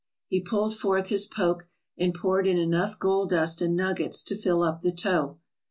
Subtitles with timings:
[0.29, 4.63] He pulled forth his poke and poured in enough gold dust and nuggets to fill
[4.63, 5.37] up the toe.